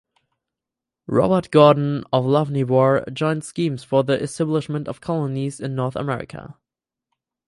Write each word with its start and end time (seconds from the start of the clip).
Robert 1.05 1.51
Gordon 1.51 2.03
of 2.11 2.25
Lochinvar 2.25 3.13
joined 3.13 3.43
schemes 3.43 3.83
for 3.83 4.03
the 4.03 4.19
establishment 4.19 4.87
of 4.87 4.99
colonies 4.99 5.59
in 5.59 5.75
North 5.75 5.95
America. 5.95 6.57